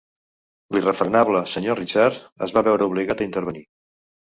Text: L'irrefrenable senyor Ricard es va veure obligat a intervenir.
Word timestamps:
L'irrefrenable 0.75 1.41
senyor 1.51 1.79
Ricard 1.83 2.25
es 2.49 2.57
va 2.59 2.65
veure 2.71 2.91
obligat 2.91 3.25
a 3.25 3.29
intervenir. 3.31 3.67